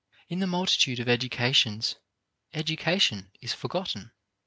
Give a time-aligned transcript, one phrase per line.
[0.29, 1.93] In the multitude of educations
[2.55, 4.09] education is forgotten.